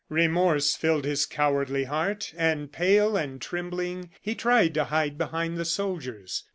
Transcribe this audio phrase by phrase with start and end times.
[0.09, 5.63] Remorse filled his cowardly heart, and pale and trembling, he tried to hide behind the
[5.65, 6.45] soldiers.